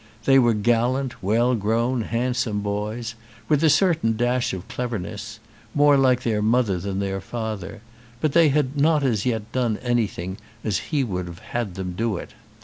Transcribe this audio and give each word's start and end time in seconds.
They 0.25 0.39
were 0.39 0.55
gallant, 0.55 1.21
well 1.21 1.53
grown, 1.53 2.01
handsome 2.01 2.61
boys, 2.61 3.13
with 3.47 3.63
a 3.63 3.69
certain 3.69 4.17
dash 4.17 4.51
of 4.51 4.67
cleverness, 4.67 5.39
more 5.75 5.95
like 5.95 6.23
their 6.23 6.41
mother 6.41 6.79
than 6.79 6.97
their 6.99 7.21
father; 7.21 7.81
but 8.19 8.31
they 8.33 8.49
had 8.49 8.75
not 8.75 9.03
as 9.03 9.27
yet 9.27 9.51
done 9.51 9.77
anything 9.77 10.39
as 10.63 10.79
he 10.89 11.03
would 11.03 11.27
have 11.27 11.37
had 11.53 11.75
them 11.75 11.91
do 11.93 12.17
it. 12.17 12.31